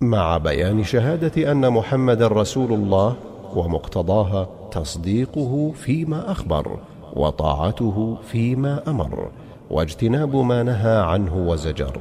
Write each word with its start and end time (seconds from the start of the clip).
مع 0.00 0.38
بيان 0.38 0.84
شهادة 0.84 1.52
أن 1.52 1.70
محمد 1.70 2.22
رسول 2.22 2.72
الله 2.72 3.16
ومقتضاها 3.54 4.48
تصديقه 4.70 5.72
فيما 5.74 6.32
أخبر 6.32 6.78
وطاعته 7.12 8.16
فيما 8.30 8.82
أمر 8.88 9.30
واجتناب 9.70 10.36
ما 10.36 10.62
نهى 10.62 10.96
عنه 10.96 11.36
وزجر 11.36 12.00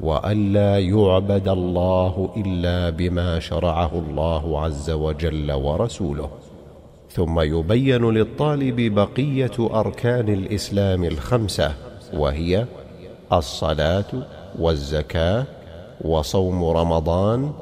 وألا 0.00 0.78
يعبد 0.78 1.48
الله 1.48 2.30
إلا 2.36 2.90
بما 2.90 3.38
شرعه 3.38 3.90
الله 3.94 4.60
عز 4.60 4.90
وجل 4.90 5.52
ورسوله. 5.52 6.30
ثم 7.10 7.40
يبين 7.40 8.10
للطالب 8.10 8.94
بقية 8.94 9.78
أركان 9.80 10.28
الإسلام 10.28 11.04
الخمسة 11.04 11.74
وهي 12.14 12.66
الصلاة 13.32 14.26
والزكاة 14.58 15.44
وصوم 16.00 16.64
رمضان 16.64 17.52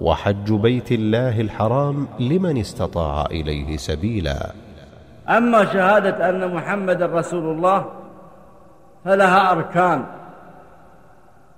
وحج 0.00 0.52
بيت 0.52 0.92
الله 0.92 1.40
الحرام 1.40 2.08
لمن 2.20 2.58
استطاع 2.58 3.26
إليه 3.26 3.76
سبيلا. 3.76 4.52
أما 5.28 5.64
شهادة 5.64 6.28
أن 6.28 6.54
محمد 6.54 7.02
رسول 7.02 7.56
الله 7.56 7.86
فلها 9.04 9.50
أركان. 9.52 10.04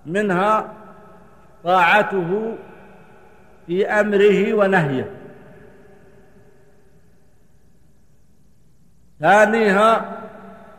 منها 0.06 0.72
طاعته 1.64 2.56
في 3.66 3.86
أمره 3.86 4.54
ونهيه. 4.54 5.10
ثانيها 9.20 10.18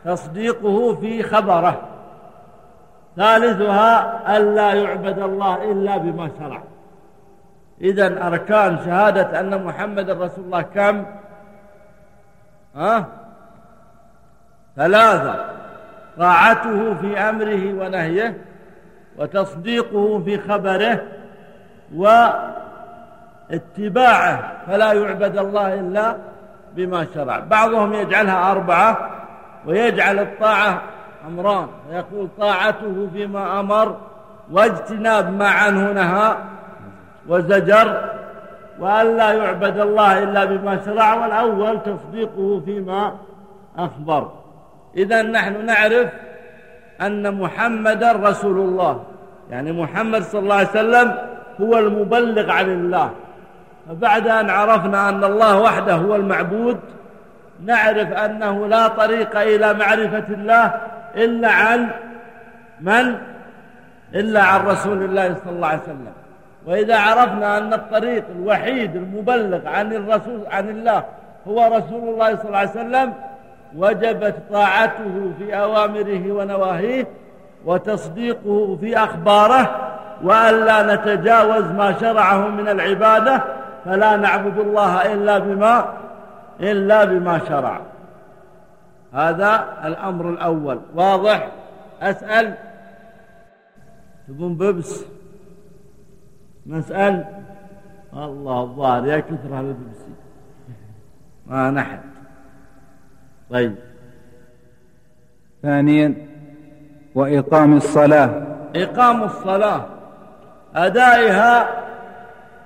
تصديقه 0.04 0.94
في 0.94 1.22
خبره. 1.22 1.87
ثالثها 3.18 4.20
ألا 4.36 4.72
يعبد 4.72 5.18
الله 5.18 5.72
إلا 5.72 5.96
بما 5.96 6.30
شرع. 6.38 6.62
إذا 7.80 8.26
أركان 8.26 8.78
شهادة 8.84 9.40
أن 9.40 9.64
محمد 9.64 10.10
رسول 10.10 10.44
الله 10.44 10.62
كم؟ 10.62 11.04
ها؟ 12.76 13.06
ثلاثة. 14.76 15.44
طاعته 16.18 16.94
في 16.94 17.18
أمره 17.18 17.84
ونهيه 17.84 18.38
وتصديقه 19.18 20.22
في 20.24 20.38
خبره 20.38 21.02
واتباعه 23.50 24.52
فلا 24.66 24.92
يعبد 24.92 25.38
الله 25.38 25.74
إلا 25.74 26.16
بما 26.74 27.06
شرع. 27.14 27.38
بعضهم 27.38 27.94
يجعلها 27.94 28.52
أربعة 28.52 29.10
ويجعل 29.66 30.18
الطاعة 30.18 30.82
أمران 31.28 31.66
فيقول 31.90 32.28
طاعته 32.38 33.08
فيما 33.12 33.60
أمر 33.60 33.96
واجتناب 34.52 35.32
ما 35.32 35.48
عنه 35.48 35.92
نهى 35.92 36.36
وزجر 37.28 37.88
وأن 38.80 39.16
لا 39.16 39.32
يعبد 39.32 39.78
الله 39.78 40.22
إلا 40.22 40.44
بما 40.44 40.84
شرع 40.84 41.14
والأول 41.14 41.80
تصديقه 41.82 42.62
فيما 42.64 43.14
أخبر. 43.78 44.30
إذا 44.96 45.22
نحن 45.22 45.66
نعرف 45.66 46.08
أن 47.00 47.34
محمدا 47.34 48.12
رسول 48.12 48.58
الله 48.58 49.02
يعني 49.50 49.72
محمد 49.72 50.22
صلى 50.22 50.40
الله 50.40 50.54
عليه 50.54 50.68
وسلم 50.68 51.14
هو 51.60 51.78
المبلغ 51.78 52.50
عن 52.50 52.68
الله. 52.68 53.10
فبعد 53.88 54.28
أن 54.28 54.50
عرفنا 54.50 55.08
أن 55.08 55.24
الله 55.24 55.60
وحده 55.60 55.94
هو 55.94 56.16
المعبود 56.16 56.78
نعرف 57.64 58.12
أنه 58.12 58.66
لا 58.66 58.88
طريق 58.88 59.38
إلى 59.40 59.74
معرفة 59.74 60.24
الله 60.28 60.80
إلا 61.16 61.50
عن 61.50 61.88
من؟ 62.80 63.14
إلا 64.14 64.42
عن 64.42 64.66
رسول 64.66 65.02
الله 65.02 65.34
صلى 65.44 65.52
الله 65.52 65.66
عليه 65.68 65.82
وسلم. 65.82 66.12
وإذا 66.66 66.98
عرفنا 66.98 67.58
أن 67.58 67.72
الطريق 67.72 68.24
الوحيد 68.36 68.96
المبلغ 68.96 69.68
عن 69.68 69.92
الرسول 69.92 70.40
عن 70.50 70.68
الله 70.68 71.04
هو 71.48 71.76
رسول 71.76 72.08
الله 72.08 72.36
صلى 72.36 72.44
الله 72.46 72.58
عليه 72.58 72.70
وسلم 72.70 73.12
وجبت 73.76 74.34
طاعته 74.52 75.32
في 75.38 75.56
أوامره 75.56 76.32
ونواهيه 76.32 77.06
وتصديقه 77.64 78.78
في 78.80 78.98
أخباره 78.98 79.90
وألا 80.22 80.94
نتجاوز 80.94 81.64
ما 81.64 81.94
شرعه 82.00 82.48
من 82.48 82.68
العبادة 82.68 83.42
فلا 83.84 84.16
نعبد 84.16 84.58
الله 84.58 85.12
إلا 85.12 85.38
بما 85.38 85.84
إلا 86.60 87.04
بما 87.04 87.40
شرع. 87.48 87.80
هذا 89.14 89.78
الأمر 89.84 90.30
الأول. 90.30 90.80
واضح؟ 90.94 91.48
أسأل. 92.02 92.54
تبون 94.28 94.54
ببس. 94.54 95.04
نسأل. 96.66 97.24
الله 98.12 98.62
الظاهر 98.62 99.06
يا 99.06 99.20
كثر 99.20 99.60
الببسي 99.60 100.12
ما 101.46 101.70
نحن. 101.70 101.98
طيب. 103.50 103.74
ثانيا 105.62 106.14
وإقام 107.14 107.76
الصلاة. 107.76 108.42
إقام 108.76 109.22
الصلاة. 109.22 109.86
أدائها 110.74 111.68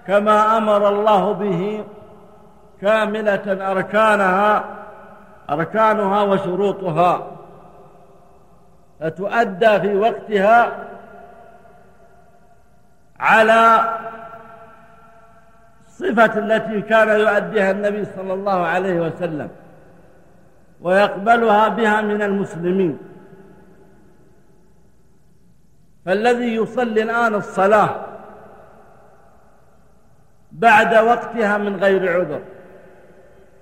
كما 0.07 0.57
أمر 0.57 0.89
الله 0.89 1.33
به 1.33 1.85
كاملة 2.81 3.71
أركانها. 3.71 4.82
أركانها 5.53 6.23
وشروطها. 6.23 7.27
فتؤدى 9.01 9.81
في 9.81 9.97
وقتها 9.97 10.87
على 13.21 13.81
الصفة 15.87 16.39
التي 16.39 16.81
كان 16.83 17.21
يؤديها 17.21 17.71
النبي 17.71 18.05
صلى 18.05 18.35
الله 18.35 18.67
عليه 18.67 19.01
وسلم 19.01 19.49
ويقبلها 20.81 21.69
بها 21.69 22.01
من 22.01 22.23
المسلمين. 22.23 22.99
فالذي 26.07 26.55
يصلي 26.55 27.03
الآن 27.03 27.35
الصلاة 27.35 27.91
بعد 30.53 30.95
وقتها 30.95 31.59
من 31.59 31.77
غير 31.77 32.21
عذر. 32.21 32.41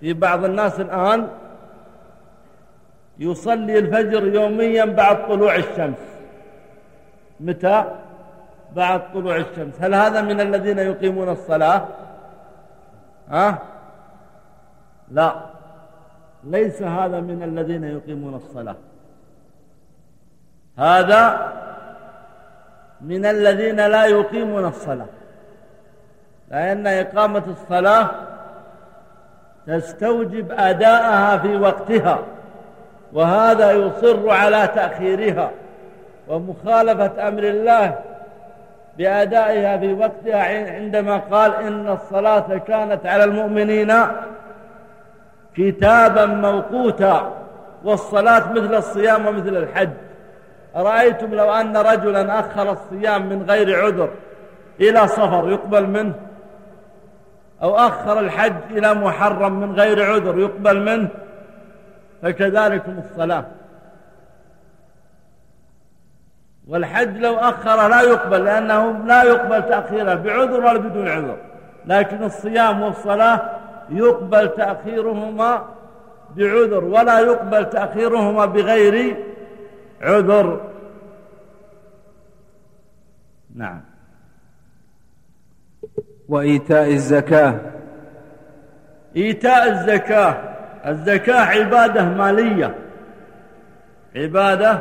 في 0.00 0.12
بعض 0.12 0.44
الناس 0.44 0.80
الآن 0.80 1.28
يصلي 3.20 3.78
الفجر 3.78 4.26
يوميا 4.26 4.84
بعد 4.84 5.28
طلوع 5.28 5.56
الشمس. 5.56 5.98
متى؟ 7.41 7.84
بعد 8.76 9.12
طلوع 9.12 9.36
الشمس. 9.36 9.75
هل 9.81 9.94
هذا 9.94 10.22
من 10.22 10.41
الذين 10.41 10.78
يقيمون 10.78 11.28
الصلاة؟ 11.28 11.84
ها؟ 13.28 13.59
لا. 15.10 15.34
ليس 16.44 16.82
هذا 16.82 17.20
من 17.20 17.42
الذين 17.42 17.84
يقيمون 17.84 18.34
الصلاة. 18.34 18.76
هذا 20.78 21.53
من 23.00 23.26
الذين 23.26 23.76
لا 23.76 24.06
يقيمون 24.06 24.64
الصلاة. 24.64 25.06
لأن 26.50 26.86
إقامة 26.86 27.42
الصلاة 27.47 28.10
تستوجب 29.66 30.53
أداءها 30.53 31.38
في 31.38 31.56
وقتها. 31.56 32.19
وهذا 33.12 33.72
يصر 33.72 34.31
على 34.31 34.69
تأخيرها 34.75 35.50
ومخالفة 36.28 37.28
أمر 37.28 37.43
الله 37.43 37.98
بأدائها 38.98 39.76
في 39.78 39.93
وقتها 39.93 40.75
عندما 40.75 41.16
قال 41.16 41.54
إن 41.54 41.88
الصلاة 41.88 42.59
كانت 42.59 43.06
على 43.06 43.25
المؤمنين 43.25 43.93
كتابا 45.56 46.26
موقوتا 46.26 47.32
والصلاة 47.84 48.53
مثل 48.53 48.75
الصيام 48.75 49.27
ومثل 49.27 49.56
الحج. 49.56 49.91
أرأيتم 50.77 51.34
لو 51.34 51.53
أن 51.53 51.77
رجلا 51.77 52.41
أخر 52.41 52.71
الصيام 52.72 53.28
من 53.28 53.50
غير 53.50 53.84
عذر 53.84 54.09
إلى 54.81 55.09
صفر 55.09 55.50
يقبل 55.50 55.86
منه؟ 55.86 56.15
أو 57.63 57.77
أخر 57.77 58.21
الحج 58.21 58.54
إلى 58.71 58.95
محرم 58.95 59.60
من 59.60 59.74
غير 59.74 60.13
عذر 60.13 60.39
يقبل 60.39 60.80
منه؟ 60.80 61.09
فكذلكم 62.22 62.98
الصلاة. 62.98 63.44
والحج 66.68 67.16
لو 67.16 67.36
أخر 67.36 67.88
لا 67.88 68.00
يقبل 68.00 68.44
لأنه 68.44 68.92
لا 69.06 69.22
يقبل 69.22 69.62
تأخيره 69.62 70.14
بعذر 70.14 70.60
ولا 70.60 70.78
بدون 70.78 71.08
عذر. 71.08 71.36
لكن 71.86 72.24
الصيام 72.24 72.82
والصلاة 72.82 73.50
يقبل 73.90 74.48
تأخيرهما 74.48 75.64
بعذر 76.36 76.84
ولا 76.84 77.20
يقبل 77.20 77.70
تأخيرهما 77.70 78.44
بغير 78.44 79.24
عذر. 80.00 80.60
نعم. 83.54 83.80
وإيتاء 86.28 86.92
الزكاة. 86.92 87.60
إيتاء 89.16 89.68
الزكاة. 89.68 90.59
الزكاة 90.86 91.41
عبادة 91.41 92.04
مالية. 92.04 92.74
عبادة 94.16 94.78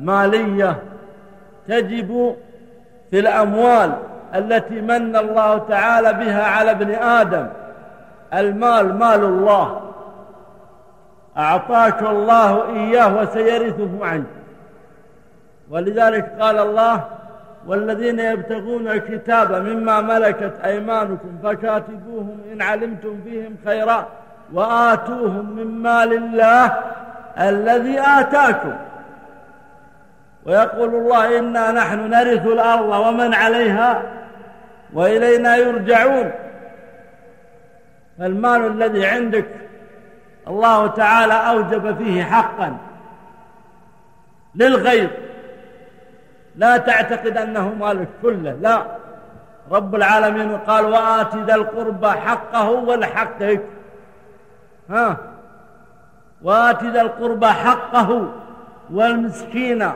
مالية 0.00 0.78
تجب 1.68 2.36
في 3.10 3.18
الأموال 3.18 3.92
التي 4.34 4.80
من 4.80 5.16
الله 5.16 5.58
تعالى 5.58 6.12
بها 6.12 6.44
على 6.44 6.70
ابن 6.70 6.94
آدم. 6.94 7.46
المال 8.34 8.94
مال 8.98 9.24
الله. 9.24 9.80
أعطاك 11.38 12.02
الله 12.02 12.76
إياه 12.76 13.22
وسيرثه 13.22 14.06
عنك 14.06 14.26
ولذلك 15.70 16.32
قال 16.40 16.58
الله 16.58 17.04
والذين 17.66 18.18
يبتغون 18.18 18.88
الكتاب 18.88 19.52
مما 19.52 20.00
ملكت 20.00 20.52
أيمانكم 20.64 21.38
فكاتبوهم 21.42 22.40
إن 22.52 22.62
علمتم 22.62 23.20
فيهم 23.24 23.56
خيرا. 23.64 24.06
وآتوهم 24.52 25.56
من 25.56 25.82
مال 25.82 26.12
الله 26.12 26.78
الذي 27.38 28.00
آتاكم. 28.00 28.76
ويقول 30.46 30.94
الله 30.94 31.38
إنا 31.38 31.70
نحن 31.70 32.10
نرث 32.10 32.46
الأرض 32.46 33.06
ومن 33.06 33.34
عليها 33.34 34.02
وإلينا 34.92 35.56
يرجعون. 35.56 36.30
فالمال 38.18 38.66
الذي 38.66 39.06
عندك 39.06 39.46
الله 40.48 40.86
تعالى 40.86 41.34
أوجب 41.34 41.96
فيه 41.98 42.24
حقا 42.24 42.76
للغير 44.54 45.10
لا 46.56 46.76
تعتقد 46.76 47.36
أنه 47.36 47.74
مالك 47.74 48.08
كله 48.22 48.52
لا. 48.52 48.82
رب 49.70 49.94
العالمين 49.94 50.56
قال 50.56 50.84
وآت 50.84 51.36
ذا 51.36 51.54
القربى 51.54 52.10
حقه 52.10 52.70
ولحقك 52.70 53.60
ها؟ 54.92 55.16
وآت 56.42 56.84
ذا 56.84 57.00
القربى 57.00 57.46
حقه 57.46 58.32
والمسكين 58.92 59.88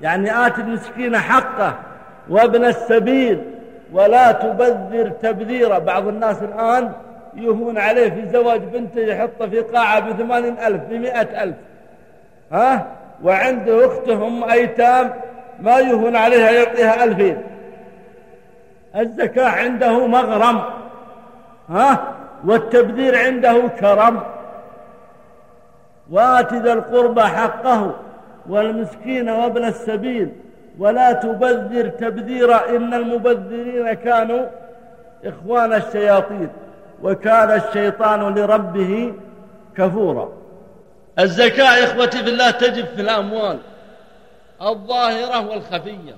يعني 0.00 0.46
آت 0.46 0.58
المسكين 0.58 1.16
حقه 1.16 1.74
وابن 2.28 2.64
السبيل 2.64 3.44
ولا 3.92 4.32
تبذر 4.32 5.08
تبذيرا 5.08 5.78
بعض 5.78 6.08
الناس 6.08 6.42
الآن 6.42 6.92
يهون 7.34 7.78
عليه 7.78 8.10
في 8.10 8.28
زواج 8.28 8.60
بنته 8.60 9.00
يحطه 9.00 9.48
في 9.48 9.60
قاعة 9.60 10.00
بثمانين 10.00 10.58
ألف 10.58 10.82
بمئة 10.82 11.42
ألف. 11.42 11.56
ها؟ 12.52 12.86
وعنده 13.24 13.86
أختهم 13.86 14.44
أيتام 14.50 15.12
ما 15.60 15.78
يهون 15.78 16.16
عليها 16.16 16.50
يعطيها 16.50 17.04
ألفين. 17.04 17.42
الزكاة 18.96 19.48
عنده 19.48 20.06
مغرم. 20.06 20.62
ها؟ 21.70 22.14
والتبذير 22.44 23.18
عنده 23.18 23.68
كرم. 23.68 24.22
وآت 26.10 26.54
ذا 26.54 26.72
القربى 26.72 27.22
حقه 27.22 27.94
والمسكين 28.48 29.28
وابن 29.28 29.64
السبيل. 29.64 30.32
ولا 30.78 31.12
تبذر 31.12 31.88
تبذيرا 31.88 32.68
إن 32.68 32.94
المبذرين 32.94 33.92
كانوا 33.92 34.46
إخوان 35.24 35.72
الشياطين. 35.72 36.48
وكان 37.02 37.50
الشيطان 37.50 38.34
لربه 38.34 39.14
كفورا. 39.76 40.32
الزكاة 41.18 41.84
إخوتي 41.84 42.24
في 42.24 42.30
الله 42.30 42.50
تجب 42.50 42.86
في 42.86 43.00
الأموال 43.00 43.58
الظاهرة 44.62 45.48
والخفية. 45.50 46.16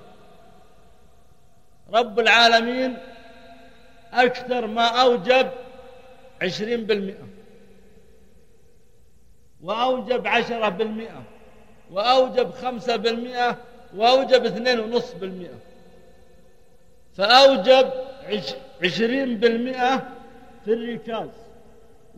رب 1.95 2.19
العالمين 2.19 2.97
أكثر 4.15 4.67
ما 4.67 4.87
أوجب 4.87 5.47
عشرين 6.45 6.85
بالمئة. 6.85 7.27
وأوجب 9.63 10.27
عشرة 10.27 10.69
بالمئة. 10.69 11.23
وأوجب 11.91 12.51
خمسة 12.51 12.97
بالمئة. 12.97 13.59
وأوجب 13.97 14.45
اثنين 14.45 14.81
ونصف 14.81 15.17
بالمئة. 15.17 15.59
فأوجب 17.17 17.91
عشرين 18.83 19.37
بالمئة 19.37 20.09
في 20.65 20.73
الركاز. 20.73 21.29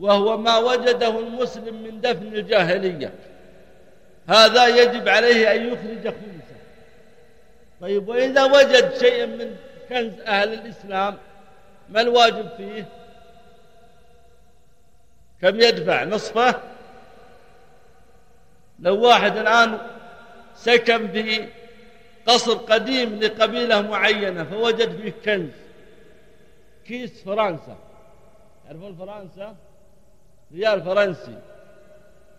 وهو 0.01 0.37
ما 0.37 0.59
وجده 0.59 1.19
المسلم 1.19 1.83
من 1.83 2.01
دفن 2.01 2.27
الجاهلية. 2.27 3.15
هذا 4.29 4.67
يجب 4.67 5.09
عليه 5.09 5.55
أن 5.55 5.67
يخرج 5.67 6.15
خمسة. 6.15 6.57
طيب 7.81 8.09
وإذا 8.09 8.45
وجد 8.45 8.95
شيئا 8.99 9.27
من 9.27 9.57
كنز 9.89 10.21
أهل 10.21 10.53
الإسلام 10.53 11.17
ما 11.89 12.01
الواجب 12.01 12.49
فيه؟ 12.57 12.85
كم 15.43 15.61
يدفع 15.61 16.05
نصفه؟ 16.05 16.61
لو 18.79 19.07
واحد 19.07 19.37
الآن 19.37 19.79
سكن 20.55 21.09
في 21.09 21.49
قصر 22.27 22.55
قديم 22.55 23.21
لقبيلة 23.21 23.81
معينة 23.81 24.45
فوجد 24.45 25.01
فيه 25.01 25.13
كنز 25.25 25.51
كيس 26.87 27.25
فرنسا. 27.25 27.77
يعرفون 28.67 28.97
فرنسا؟ 28.97 29.57
ريال 30.53 30.83
فرنسي. 30.83 31.39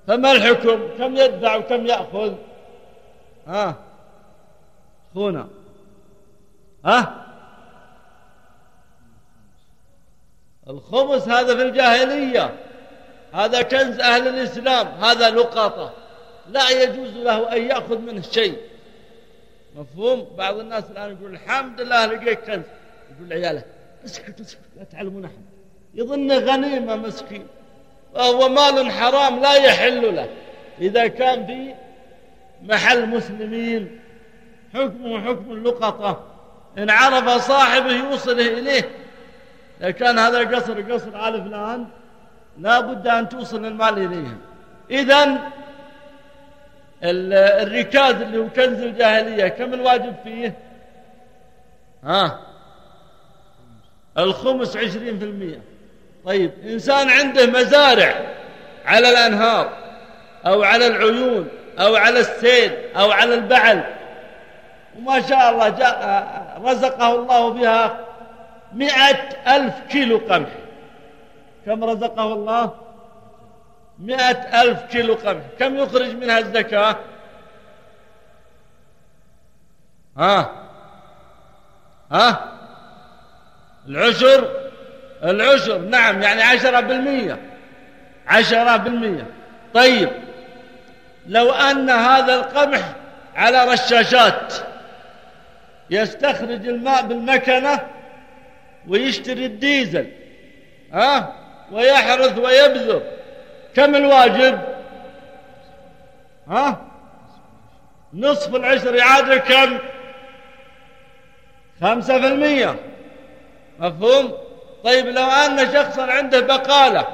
فما 0.08 0.32
الحكم؟ 0.32 0.98
كم 0.98 1.18
يدفع 1.18 1.56
وكم 1.56 1.86
يأخذ؟ 1.86 2.34
ها؟ 3.48 3.76
أخونا. 5.12 5.48
ها؟ 6.86 7.26
الخمس 10.70 11.28
هذا 11.28 11.56
في 11.56 11.62
الجاهلية. 11.62 12.67
هذا 13.34 13.62
كنز 13.62 14.00
أهل 14.00 14.28
الإسلام 14.28 14.88
هذا 14.88 15.30
لقطة 15.30 15.94
لا 16.50 16.70
يجوز 16.70 17.10
له 17.10 17.54
أن 17.54 17.62
يأخذ 17.62 17.98
منه 17.98 18.22
شيء. 18.22 18.58
مفهوم؟ 19.76 20.28
بعض 20.38 20.58
الناس 20.60 20.84
الآن 20.92 21.12
يقول 21.12 21.34
الحمد 21.34 21.82
لله 21.82 22.06
لقيت 22.06 22.40
كنز. 22.40 22.66
يقول 23.16 23.30
لعياله 23.30 23.64
اسكت 24.06 24.40
اسكت 24.40 24.62
لا 24.78 24.84
تعلمون 24.84 25.26
أحد. 25.26 25.34
يظن 25.94 26.32
غنيمة 26.32 26.96
مسكين. 26.96 27.48
وهو 28.14 28.50
مال 28.50 28.92
حرام 28.92 29.40
لا 29.40 29.54
يحل 29.54 30.16
له. 30.16 30.30
إذا 30.82 31.08
كان 31.08 31.46
في 31.46 31.74
محل 32.64 33.06
مسلمين 33.10 34.00
حكمه 34.74 35.22
حكم 35.26 35.52
اللقطة 35.52 36.24
إن 36.78 36.90
عرف 36.90 37.30
صاحبه 37.30 37.92
يوصله 37.92 38.48
إليه. 38.48 38.90
إذا 39.82 39.92
كان 39.92 40.20
هذا 40.20 40.40
القصر 40.40 40.94
قصر 40.94 41.28
آل 41.28 41.44
فلان 41.44 41.88
لا 42.60 42.80
بد 42.80 43.08
أن 43.08 43.30
توصل 43.30 43.66
المال 43.66 43.98
إليهم 43.98 44.38
إذن 44.92 45.40
الركاز 47.04 48.16
اللي 48.22 48.38
هو 48.38 48.48
كنز 48.48 48.82
الجاهلية 48.82 49.48
كم 49.48 49.74
الواجب 49.74 50.16
فيه؟ 50.24 50.54
ها؟ 52.04 52.40
الخمس 54.18 54.78
عشرين 54.78 55.20
في 55.20 55.26
المية. 55.26 55.60
طيب 56.26 56.52
إنسان 56.66 57.10
عنده 57.10 57.46
مزارع 57.46 58.16
على 58.86 59.10
الأنهار 59.10 59.78
أو 60.46 60.64
على 60.64 60.88
العيون 60.88 61.48
أو 61.80 61.96
على 61.96 62.20
السيل 62.20 62.72
أو 62.96 63.12
على 63.12 63.34
البعل. 63.34 63.84
وما 64.98 65.22
شاء 65.22 65.50
الله 65.50 65.70
جاء 65.70 66.28
رزقه 66.64 67.16
الله 67.16 67.50
بها 67.50 68.00
مئة 68.74 69.20
ألف 69.56 69.74
كيلو 69.90 70.18
قمح. 70.18 70.50
كم 71.68 71.84
رزقه 71.84 72.34
الله؟ 72.34 72.76
مئة 74.00 74.62
ألف 74.62 74.82
كيلو 74.84 75.14
قمح. 75.14 75.44
كم 75.60 75.78
يخرج 75.78 76.16
منها 76.16 76.40
الزكاة؟ 76.40 76.96
ها؟ 80.18 80.52
ها؟ 82.12 82.54
العشر؟ 83.88 84.70
العشر. 85.24 85.78
نعم 85.78 86.22
يعني 86.22 86.42
عشرة 86.42 86.80
بالمية 86.80 87.40
عشرة 88.28 88.78
بالمية 88.78 89.28
طيب 89.74 90.10
لو 91.28 91.52
أن 91.52 91.90
هذا 91.90 92.36
القمح 92.36 92.94
على 93.36 93.66
رشاشات 93.66 94.54
يستخرج 95.90 96.68
الماء 96.68 97.02
بالمكنة 97.06 97.80
ويشتري 98.88 99.46
الديزل 99.46 100.12
ها؟ 100.94 101.47
ويحرث 101.72 102.38
ويبذر 102.38 103.02
كم 103.76 103.96
الواجب؟ 103.96 104.60
ها؟ 106.48 106.82
نصف 108.14 108.56
العشر 108.56 108.96
يعادل 108.96 109.38
كم؟ 109.38 109.78
خمسة 111.82 112.20
في 112.20 112.28
المية. 112.28 112.76
مفهوم؟ 113.80 114.34
طيب 114.84 115.06
لو 115.06 115.26
أن 115.26 115.74
شخصا 115.74 116.12
عنده 116.12 116.40
بقالة 116.40 117.08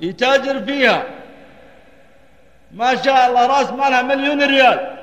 يتاجر 0.00 0.64
فيها 0.64 1.02
ما 2.72 3.02
شاء 3.02 3.28
الله 3.28 3.46
راس 3.46 3.70
مالها 3.70 4.02
مليون 4.02 4.42
ريال. 4.42 4.96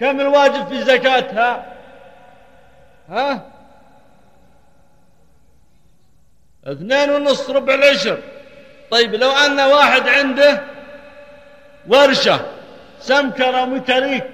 كم 0.00 0.20
الواجب 0.20 0.68
في 0.68 0.82
زكاتها 0.82 1.64
ها؟ 3.10 3.42
اثنين 6.64 7.10
ونص 7.10 7.50
ربع 7.50 7.74
العشر. 7.74 8.18
طيب 8.90 9.14
لو 9.14 9.30
أن 9.30 9.60
واحد 9.60 10.08
عنده 10.08 10.62
ورشة 11.88 12.40
سمكرة 13.00 13.62
وميكانيك 13.62 14.30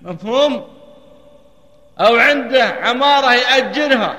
مفهوم؟ 0.00 0.78
أو 2.00 2.16
عنده 2.16 2.64
عمارة 2.64 3.32
يأجرها 3.34 4.16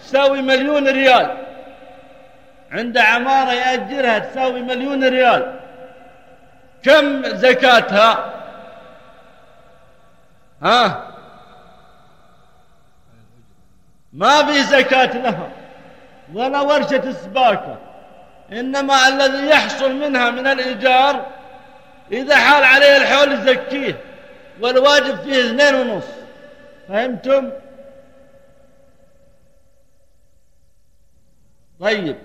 تساوي 0.00 0.42
مليون 0.42 0.88
ريال. 0.88 1.36
عنده 2.70 3.02
عمارة 3.02 3.52
يأجرها 3.52 4.18
تساوي 4.18 4.62
مليون 4.62 5.04
ريال. 5.08 5.60
كم 6.82 7.22
زكاتها؟ 7.24 8.34
ها؟ 10.62 11.10
ما 14.12 14.44
في 14.46 14.62
زكاة 14.62 15.16
لها. 15.16 15.63
ولا 16.34 16.60
ورشة 16.60 17.12
سباكة 17.12 17.78
إنما 18.52 19.08
الذي 19.08 19.48
يحصل 19.48 19.94
منها 19.94 20.30
من 20.30 20.46
الإيجار 20.46 21.26
إذا 22.12 22.36
حال 22.36 22.64
عليه 22.64 22.96
الحول 22.96 23.32
يزكيه 23.32 24.00
والواجب 24.60 25.16
فيه 25.16 25.46
اثنين 25.46 25.74
ونص 25.74 26.04
فهمتم؟ 26.88 27.50
طيب 31.80 32.16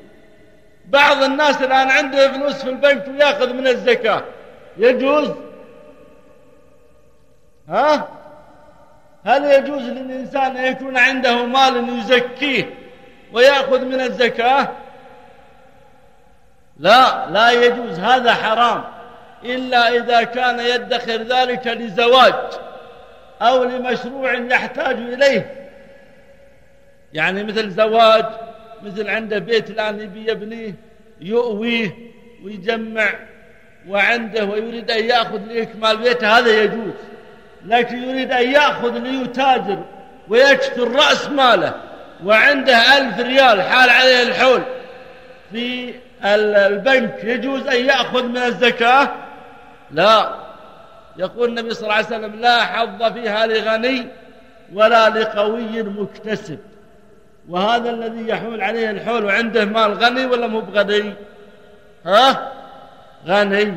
بعض 0.86 1.24
الناس 1.24 1.62
الآن 1.62 1.90
عنده 1.90 2.32
فلوس 2.32 2.56
في 2.56 2.70
البنك 2.70 3.08
ويأخذ 3.08 3.54
من 3.54 3.68
الزكاة 3.68 4.24
يجوز؟ 4.78 5.32
ها؟ 7.70 8.08
هل 9.26 9.46
يجوز 9.46 9.82
للإنسان 9.82 10.58
أن 10.58 10.66
يكون 10.66 10.98
عنده 10.98 11.46
مال 11.46 12.00
يزكيه 12.00 12.79
ويأخذ 13.34 13.86
من 13.86 14.02
الزكاة؟ 14.02 14.68
لا 16.80 17.30
لا 17.30 17.52
يجوز 17.52 18.00
هذا 18.00 18.34
حرام. 18.34 18.84
إلا 19.46 19.96
إذا 19.96 20.24
كان 20.24 20.60
يدخر 20.60 21.22
ذلك 21.22 21.68
لزواج 21.68 22.34
أو 23.42 23.64
لمشروع 23.64 24.34
يحتاج 24.34 24.98
إليه. 24.98 25.70
يعني 27.14 27.44
مثل 27.44 27.70
زواج 27.70 28.26
مثل 28.84 29.10
عنده 29.10 29.40
بيت 29.40 29.70
الآن 29.70 30.00
يبي 30.00 30.32
يبنيه 30.32 30.74
يؤويه 31.22 31.96
ويجمع 32.44 33.10
وعنده 33.88 34.46
ويريد 34.46 34.92
أن 34.92 35.06
يأخذ 35.06 35.38
لإكمال 35.38 35.98
بيته 35.98 36.38
هذا 36.38 36.64
يجوز. 36.64 36.94
لكن 37.66 38.04
يريد 38.04 38.32
أن 38.32 38.52
يأخذ 38.52 38.98
ليتاجر 38.98 39.84
ويكثر 40.28 40.92
رأس 40.92 41.30
ماله. 41.30 41.89
وعنده 42.26 42.98
ألف 42.98 43.20
ريال 43.20 43.62
حال 43.62 43.90
عليه 43.90 44.24
الحول. 44.24 44.62
في 45.52 45.94
البنك 46.26 47.24
يجوز 47.24 47.68
أن 47.68 47.86
يأخذ 47.86 48.24
من 48.24 48.38
الزكاة؟ 48.38 49.10
لا. 49.92 50.36
يقول 51.18 51.50
النبي 51.50 51.74
صلى 51.74 51.84
الله 51.84 51.94
عليه 51.94 52.06
وسلم 52.06 52.36
لا 52.40 52.66
حظ 52.66 53.14
فيها 53.14 53.46
لغني 53.46 54.08
ولا 54.74 55.10
لقوي 55.10 55.84
مكتسب. 55.84 56.60
وهذا 57.50 57.90
الذي 57.90 58.30
يحول 58.30 58.62
عليه 58.62 58.90
الحول 58.90 59.26
وعنده 59.26 59.66
مال 59.66 59.94
غني 59.94 60.26
ولا 60.26 60.48
مو 60.48 60.62
بغني؟ 60.62 61.14
ها؟ 62.06 62.52
غني. 63.28 63.74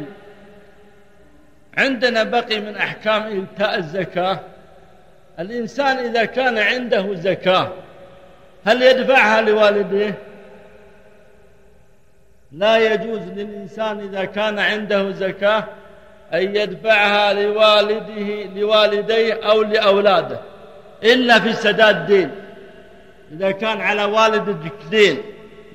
عندنا 1.79 2.23
بقي 2.23 2.61
من 2.61 2.77
أحكام 2.77 3.23
إيتاء 3.23 3.79
الزكاة. 3.79 4.41
الإنسان 5.41 5.99
إذا 5.99 6.25
كان 6.25 6.59
عنده 6.59 7.15
زكاة 7.15 7.73
هل 8.67 8.83
يدفعها 8.83 9.41
لوالديه 9.41 10.15
لا 12.53 12.93
يجوز 12.93 13.21
للإنسان 13.37 14.01
إذا 14.01 14.25
كان 14.25 14.59
عنده 14.59 15.11
زكاة 15.11 15.65
أن 16.35 16.57
يدفعها 16.57 17.33
لوالده 17.33 18.45
لوالديه 18.61 19.51
أو 19.51 19.63
لأولاده 19.63 20.41
إلا 21.05 21.41
في 21.41 21.53
سداد 21.53 22.07
دين. 22.07 22.31
إذا 23.33 23.51
كان 23.51 23.81
على 23.81 24.05
والدك 24.05 24.73
دين 24.91 25.19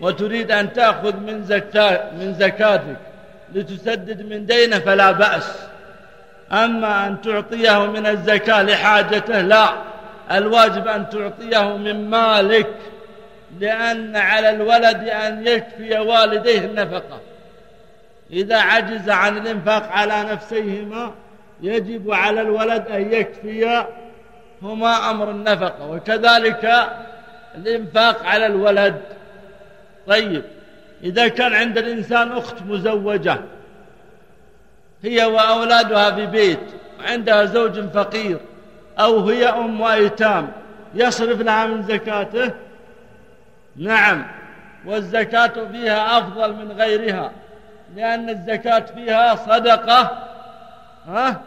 وتريد 0.01 0.51
أن 0.51 0.73
تأخذ 0.73 1.15
من, 1.15 1.43
زكاة 1.43 2.11
من 2.11 2.33
زكاتك 2.33 2.97
لتسدد 3.53 4.21
من 4.21 4.45
دينه 4.45 4.79
فلا 4.79 5.11
بأس. 5.11 5.59
أما 6.51 7.07
أن 7.07 7.21
تعطيه 7.21 7.85
من 7.85 8.05
الزكاة 8.05 8.63
لحاجته 8.63 9.41
لا. 9.41 9.69
الواجب 10.31 10.87
أن 10.87 11.09
تعطيه 11.09 11.77
من 11.77 12.09
مالك 12.09 12.73
لأن 13.59 14.15
على 14.15 14.49
الولد 14.49 15.09
أن 15.09 15.47
يكفي 15.47 15.99
والديه 15.99 16.59
النفقة. 16.59 17.19
إذا 18.31 18.57
عجز 18.57 19.09
عن 19.09 19.37
الإنفاق 19.37 19.91
على 19.91 20.23
نفسيهما 20.31 21.13
يجب 21.61 22.11
على 22.11 22.41
الولد 22.41 22.87
أن 22.87 23.13
يكفي 23.13 23.85
هما 24.61 25.11
أمر 25.11 25.31
النفقة 25.31 25.87
وكذلك 25.89 26.89
الإنفاق 27.55 28.25
على 28.25 28.45
الولد. 28.45 29.01
طيب 30.07 30.43
إذا 31.03 31.27
كان 31.27 31.53
عند 31.53 31.77
الإنسان 31.77 32.31
أخت 32.31 32.61
مزوجة 32.61 33.37
هي 35.03 35.25
وأولادها 35.25 36.11
في 36.11 36.25
بيت 36.25 36.59
وعندها 36.99 37.45
زوج 37.45 37.79
فقير 37.79 38.37
أو 38.99 39.29
هي 39.29 39.49
أم 39.49 39.81
وأيتام. 39.81 40.49
يصرف 40.93 41.41
لها 41.41 41.65
من 41.65 41.83
زكاته؟ 41.83 42.51
نعم. 43.75 44.27
والزكاة 44.85 45.53
فيها 45.71 46.17
أفضل 46.17 46.53
من 46.53 46.71
غيرها 46.71 47.31
لأن 47.95 48.29
الزكاة 48.29 48.79
فيها 48.79 49.35
صدقة 49.35 50.11
ها؟ 51.07 51.41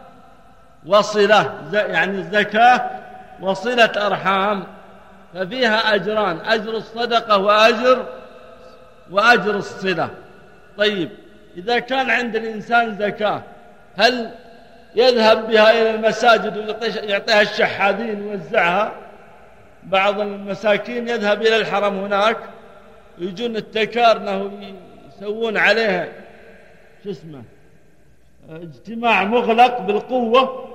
وصلة 0.85 1.53
يعني 1.73 2.17
الزكاة 2.17 2.89
وصلة 3.41 3.91
أرحام. 3.97 4.63
ففيها 5.33 5.95
أجران 5.95 6.39
أجر 6.45 6.77
الصدقة 6.77 7.37
وأجر 7.37 8.05
وأجر 9.11 9.55
الصلة. 9.55 10.09
طيب 10.77 11.09
إذا 11.57 11.79
كان 11.79 12.09
عند 12.09 12.35
الإنسان 12.35 12.97
زكاة 12.97 13.41
هل 13.97 14.31
يذهب 14.95 15.47
بها 15.47 15.71
إلى 15.71 15.95
المساجد 15.95 16.57
ويعطيها 16.57 17.41
الشحاذين 17.41 18.21
ويوزعها. 18.21 18.91
بعض 19.83 20.19
المساكين 20.19 21.07
يذهب 21.07 21.41
إلى 21.41 21.57
الحرم 21.57 21.99
هناك 21.99 22.37
يجون 23.17 23.55
التكارنة 23.55 24.51
يسوون 25.07 25.57
عليها 25.57 26.07
شو 27.03 27.09
اسمه؟ 27.11 27.43
اجتماع 28.49 29.23
مغلق 29.23 29.79
بالقوة 29.81 30.67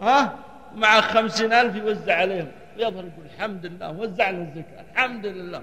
ها؟ 0.00 0.32
مع 0.74 1.00
خمسين 1.00 1.52
ألف 1.52 1.76
يوزع 1.76 2.14
عليهم. 2.14 2.48
يظهر 2.76 3.04
يقول 3.04 3.26
الحمد 3.34 3.66
لله 3.66 3.90
وزعنا 3.90 4.42
الزكاة 4.42 4.84
الحمد 4.92 5.26
لله. 5.26 5.62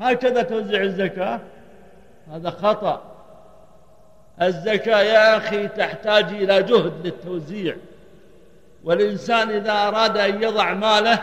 هكذا 0.00 0.42
توزع 0.42 0.82
الزكاة. 0.82 1.40
هذا 2.32 2.50
خطأ. 2.50 3.07
الزكاة 4.42 5.02
يا 5.02 5.36
أخي 5.36 5.68
تحتاج 5.68 6.24
إلى 6.24 6.62
جهد 6.62 7.06
للتوزيع. 7.06 7.76
والإنسان 8.84 9.50
إذا 9.50 9.72
أراد 9.72 10.16
أن 10.16 10.42
يضع 10.42 10.74
ماله 10.74 11.22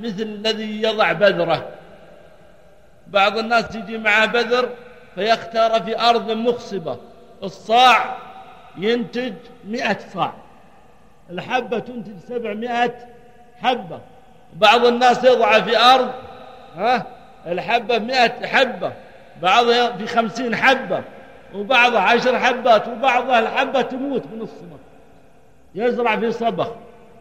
مثل 0.00 0.22
الذي 0.22 0.82
يضع 0.82 1.12
بذرة. 1.12 1.68
بعض 3.06 3.38
الناس 3.38 3.74
يجي 3.74 3.98
معه 3.98 4.26
بذر 4.26 4.68
فيختار 5.14 5.82
في 5.82 6.00
أرض 6.00 6.30
مخصبة 6.30 6.98
الصاع 7.42 8.16
ينتج 8.76 9.34
مئة 9.64 9.98
صاع. 10.14 10.32
الحبة 11.30 11.78
تنتج 11.78 12.18
سبعمائة 12.28 12.94
حبة. 13.62 14.00
بعض 14.56 14.84
الناس 14.84 15.24
يضع 15.24 15.60
في 15.60 15.78
أرض 15.78 16.12
ها؟ 16.76 17.06
الحبة 17.46 17.98
مئة 17.98 18.46
حبة 18.46 18.92
بعضها 19.42 19.92
في 19.92 20.06
خمسين 20.06 20.56
حبة. 20.56 21.02
وبعضها 21.54 22.00
عشر 22.00 22.38
حبات 22.38 22.88
وبعضها 22.88 23.38
الحبة 23.38 23.82
تموت 23.82 24.22
من 24.34 24.40
الصبر 24.42 24.78
يزرع 25.74 26.16
في 26.16 26.32
صبخ 26.32 26.68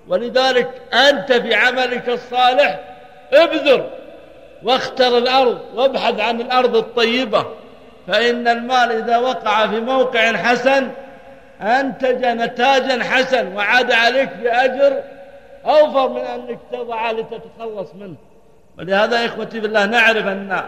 ولذلك 0.07 0.69
أنت 0.93 1.33
في 1.33 1.55
عملك 1.55 2.09
الصالح 2.09 2.79
ابذر 3.33 3.89
واختر 4.63 5.17
الأرض 5.17 5.59
وابحث 5.75 6.19
عن 6.19 6.41
الأرض 6.41 6.75
الطيبة. 6.75 7.45
فإن 8.07 8.47
المال 8.47 8.91
إذا 8.91 9.17
وقع 9.17 9.67
في 9.67 9.79
موقع 9.79 10.37
حسن 10.37 10.89
أنتج 11.61 12.25
نتاجا 12.25 13.03
حسن 13.03 13.55
وعاد 13.55 13.91
عليك 13.91 14.29
بأجر 14.33 15.03
أوفر 15.65 16.09
من 16.09 16.21
أنك 16.21 16.59
تضع 16.71 17.11
لتتخلص 17.11 17.93
منه. 17.95 18.15
ولهذا 18.77 19.25
إخوتي 19.25 19.59
بالله 19.59 19.85
نعرف 19.85 20.27
أن 20.27 20.63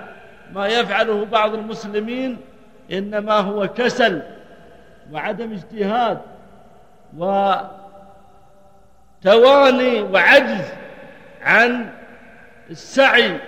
ما 0.53 0.67
يفعله 0.67 1.25
بعض 1.25 1.53
المسلمين 1.53 2.38
إنما 2.92 3.34
هو 3.34 3.68
كسل 3.68 4.22
وعدم 5.12 5.51
اجتهاد 5.54 6.22
وتواني 9.24 10.01
وعجز 10.01 10.65
عن 11.42 11.89
السعي 12.70 13.39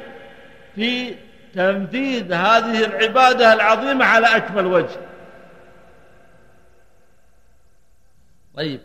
في 0.75 1.15
تنفيذ 1.56 2.34
هذه 2.34 2.86
العبادة 2.86 3.53
العظيمة 3.53 4.06
على 4.06 4.27
أكمل 4.27 4.65
وجه. 4.65 5.00
طيب 8.56 8.79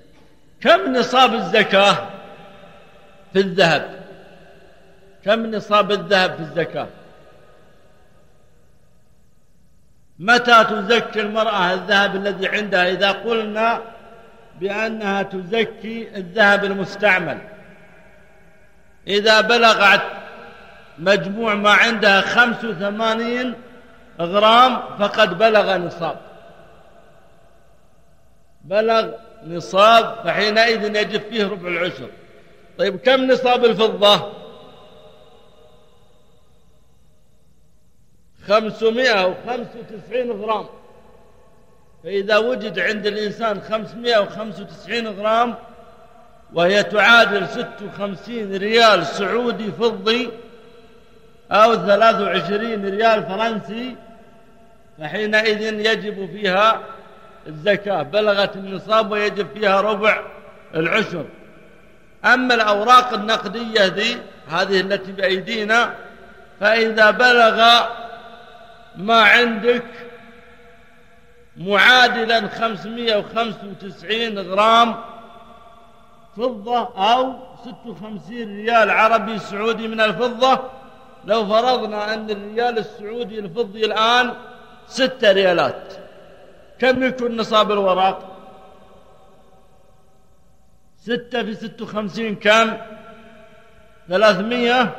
كم 0.60 0.92
نصاب 0.92 1.34
الزكاة 1.34 1.96
في 3.32 3.38
الذهب؟ 3.38 4.02
كم 5.24 5.46
نصاب 5.46 5.92
الذهب 5.92 6.34
في 6.34 6.40
الزكاة؟ 6.40 6.88
متى 10.22 10.64
تزكي 10.64 11.20
المرأة 11.20 11.72
الذهب 11.74 12.16
الذي 12.16 12.48
عندها؟ 12.48 12.90
إذا 12.90 13.12
قلنا 13.12 13.80
بأنها 14.60 15.22
تزكي 15.22 16.08
الذهب 16.16 16.64
المستعمل. 16.64 17.38
إذا 19.06 19.40
بلغت 19.40 20.02
مجموع 20.98 21.54
ما 21.54 21.70
عندها 21.70 22.20
خمس 22.20 22.64
وثمانين 22.64 23.54
غرام 24.20 24.80
فقد 24.98 25.38
بلغ 25.38 25.76
نصاب. 25.76 26.16
بلغ 28.64 29.08
نصاب 29.46 30.14
فحينئذ 30.24 30.96
يجب 30.96 31.20
فيه 31.30 31.44
ربع 31.46 31.68
العشر. 31.68 32.08
طيب 32.78 32.96
كم 32.96 33.24
نصاب 33.24 33.64
الفضة؟ 33.64 34.41
خمسمائة 38.48 39.26
وخمس 39.26 39.66
وتسعين 39.78 40.30
غرام. 40.30 40.66
فإذا 42.04 42.38
وجد 42.38 42.78
عند 42.78 43.06
الإنسان 43.06 43.60
خمسمائة 43.60 44.18
وخمس 44.18 44.60
وتسعين 44.60 45.06
غرام 45.06 45.54
وهي 46.52 46.82
تعادل 46.82 47.48
ست 47.48 47.82
وخمسين 47.86 48.56
ريال 48.56 49.06
سعودي 49.06 49.72
فضي 49.72 50.30
أو 51.52 51.74
ثلاث 51.74 52.20
وعشرين 52.20 52.88
ريال 52.88 53.22
فرنسي 53.22 53.96
فحينئذ 54.98 55.62
يجب 55.62 56.30
فيها 56.30 56.80
الزكاة. 57.46 58.02
بلغت 58.02 58.56
النصاب 58.56 59.12
ويجب 59.12 59.46
فيها 59.54 59.80
ربع 59.80 60.22
العشر. 60.74 61.24
أما 62.24 62.54
الأوراق 62.54 63.14
النقدية 63.14 63.86
ذي 63.86 64.18
هذه 64.48 64.80
التي 64.80 65.12
بأيدينا 65.12 65.94
فإذا 66.60 67.10
بلغ 67.10 67.62
ما 68.96 69.22
عندك 69.22 69.84
معادلا 71.56 72.48
595 72.48 74.38
غرام 74.38 74.96
فضة 76.36 76.78
أو 77.12 77.34
56 77.64 78.56
ريال 78.56 78.90
عربي 78.90 79.38
سعودي 79.38 79.88
من 79.88 80.00
الفضة. 80.00 80.70
لو 81.24 81.46
فرضنا 81.46 82.14
أن 82.14 82.30
الريال 82.30 82.78
السعودي 82.78 83.38
الفضي 83.38 83.84
الآن 83.84 84.34
ستة 84.86 85.32
ريالات. 85.32 85.92
كم 86.78 87.02
يكون 87.02 87.36
نصاب 87.36 87.72
الورق؟ 87.72 88.32
ستة 91.02 91.42
في 91.42 91.54
ست 91.54 91.82
وخمسين 91.82 92.34
كم؟ 92.36 92.76
ثلاثمية 94.08 94.96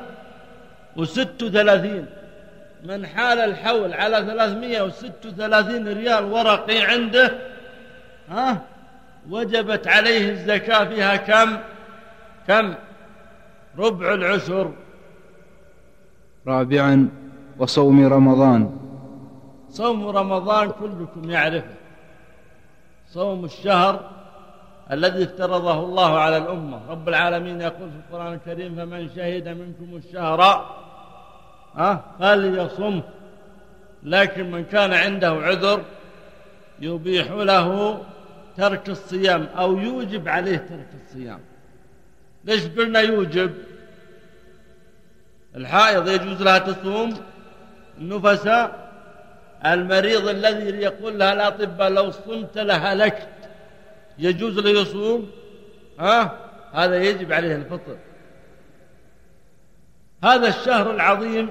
وست 0.98 1.44
وثلاثين. 1.44 2.06
من 2.84 3.08
حال 3.08 3.40
الحول 3.40 3.94
على 3.94 4.16
ثلاثمية 4.16 4.82
وست 4.82 5.26
وثلاثين 5.26 5.88
ريال 5.88 6.24
ورقي 6.24 6.82
عنده 6.82 7.32
ها؟ 8.30 8.62
وجبت 9.30 9.88
عليه 9.88 10.30
الزكاة 10.30 10.86
فيها 10.86 11.16
كم؟ 11.16 11.58
كم؟ 12.48 12.74
ربع 13.78 14.14
العشر. 14.14 14.72
رابعا 16.48 17.10
وصوم 17.60 18.08
رمضان. 18.14 18.78
صوم 19.70 20.08
رمضان 20.08 20.70
كلكم 20.70 21.30
يعرفه. 21.30 21.76
صوم 23.10 23.46
الشهر 23.46 24.10
الذي 24.92 25.24
افترضه 25.24 25.80
الله 25.80 26.20
على 26.20 26.38
الأمة. 26.38 26.80
رب 26.90 27.10
العالمين 27.10 27.62
يقول 27.62 27.90
في 27.90 27.96
القرآن 27.96 28.34
الكريم 28.34 28.76
فمن 28.76 29.10
شهد 29.16 29.48
منكم 29.48 29.96
الشهر 29.96 30.66
أه 31.78 32.04
فليصم 32.20 33.02
لكن 34.04 34.52
من 34.52 34.64
كان 34.64 34.94
عنده 34.94 35.30
عذر 35.30 35.84
يبيح 36.80 37.32
له 37.32 38.02
ترك 38.58 38.90
الصيام 38.90 39.48
أو 39.58 39.78
يوجب 39.78 40.28
عليه 40.28 40.58
ترك 40.58 40.88
الصيام. 41.06 41.40
ليش 42.46 42.68
قلنا 42.68 43.00
يوجب؟ 43.00 43.54
الحائض 45.56 46.08
يجوز 46.08 46.42
لها 46.42 46.58
تصوم 46.58 47.14
النفساء 47.98 48.92
المريض 49.66 50.28
الذي 50.28 50.66
يقول 50.66 51.20
لها 51.20 51.34
الأطباء 51.34 51.90
لو 51.90 52.12
صمت 52.12 52.58
لهلكت 52.58 53.28
يجوز 54.18 54.60
له 54.60 54.82
يصوم؟ 54.82 55.32
ها؟ 56.00 56.40
هذا 56.74 57.04
يجب 57.04 57.34
عليه 57.34 57.56
الفطر. 57.56 57.98
هذا 60.24 60.48
الشهر 60.48 60.92
العظيم 60.92 61.50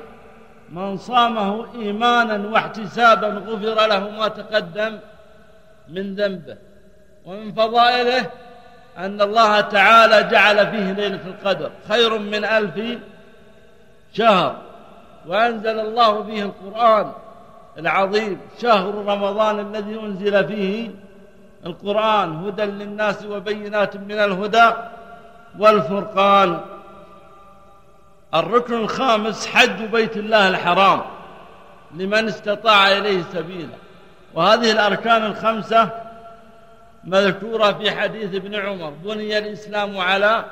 من 0.72 0.96
صامه 0.96 1.66
إيمانا 1.74 2.48
واحتسابا 2.48 3.26
غفر 3.26 3.86
له 3.86 4.10
ما 4.18 4.28
تقدم 4.28 4.98
من 5.88 6.14
ذنبه. 6.14 6.56
ومن 7.26 7.52
فضائله 7.52 8.26
أن 8.98 9.20
الله 9.20 9.60
تعالى 9.60 10.22
جعل 10.22 10.66
فيه 10.66 10.92
ليلة 10.92 11.20
القدر 11.26 11.70
خير 11.88 12.18
من 12.18 12.44
ألف 12.44 12.98
شهر. 14.12 14.56
وأنزل 15.26 15.80
الله 15.80 16.22
فيه 16.22 16.42
القرآن 16.42 17.12
العظيم 17.78 18.40
شهر 18.62 18.94
رمضان 18.94 19.60
الذي 19.60 20.00
أنزل 20.00 20.48
فيه 20.48 20.90
القرآن 21.66 22.44
هدى 22.44 22.62
للناس 22.62 23.24
وبينات 23.26 23.96
من 23.96 24.18
الهدى 24.18 24.70
والفرقان. 25.58 26.60
الركن 28.34 28.74
الخامس 28.74 29.46
حج 29.46 29.82
بيت 29.82 30.16
الله 30.16 30.48
الحرام 30.48 31.02
لمن 31.94 32.28
استطاع 32.28 32.92
إليه 32.92 33.22
سبيلا 33.32 33.76
وهذه 34.34 34.72
الأركان 34.72 35.26
الخمسة 35.26 35.88
مذكورة 37.04 37.72
في 37.72 37.90
حديث 37.90 38.34
ابن 38.34 38.54
عمر 38.54 38.90
بني 38.90 39.38
الإسلام 39.38 39.98
على 39.98 40.44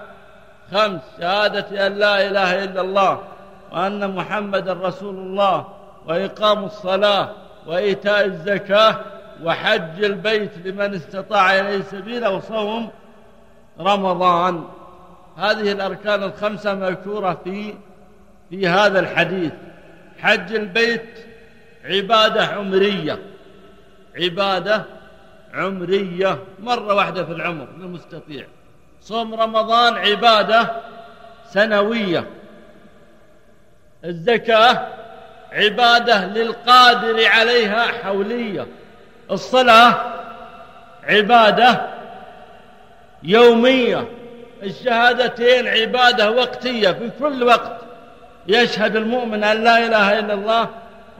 خمس 0.72 1.00
شهادة 1.20 1.86
أن 1.86 1.92
لا 1.92 2.26
إله 2.26 2.64
إلا 2.64 2.80
الله 2.80 3.20
وأن 3.72 4.14
محمد 4.14 4.68
رسول 4.68 5.14
الله 5.14 5.66
وإقام 6.06 6.64
الصلاة 6.64 7.28
وإيتاء 7.66 8.24
الزكاة 8.24 8.96
وحج 9.44 10.04
البيت 10.04 10.50
لمن 10.64 10.94
استطاع 10.94 11.60
إليه 11.60 11.82
سبيلا 11.82 12.28
وصوم 12.28 12.90
رمضان. 13.80 14.64
هذه 15.36 15.72
الأركان 15.72 16.22
الخمسة 16.22 16.74
مذكورة 16.74 17.40
في 17.44 17.74
في 18.50 18.68
هذا 18.68 19.00
الحديث. 19.00 19.52
حج 20.18 20.54
البيت 20.54 21.26
عبادة 21.84 22.46
عمرية. 22.46 23.18
عبادة 24.16 24.84
عمرية. 25.54 26.38
مرة 26.60 26.94
واحدة 26.94 27.24
في 27.24 27.32
العمر 27.32 27.68
للمستطيع 27.78 28.46
صوم 29.00 29.34
رمضان 29.34 29.94
عبادة 29.94 30.70
سنوية. 31.50 32.26
الزكاة 34.04 34.86
عبادة 35.52 36.26
للقادر 36.26 37.26
عليها 37.26 37.82
حولية. 37.82 38.66
الصلاة 39.30 39.94
عبادة 41.02 41.88
يومية. 43.22 44.08
الشهادتين 44.62 45.68
عبادة 45.68 46.30
وقتية 46.30 46.90
في 46.90 47.10
كل 47.18 47.42
وقت 47.42 47.76
يشهد 48.48 48.96
المؤمن 48.96 49.44
أن 49.44 49.64
لا 49.64 49.86
إله 49.86 50.18
إلا 50.18 50.34
الله 50.34 50.68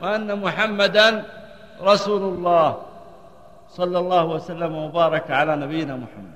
وأن 0.01 0.39
محمدا 0.39 1.23
رسول 1.81 2.21
الله. 2.21 2.81
صلى 3.69 3.99
الله 3.99 4.25
وسلم 4.25 4.75
وبارك 4.75 5.31
على 5.31 5.55
نبينا 5.55 5.95
محمد. 5.95 6.30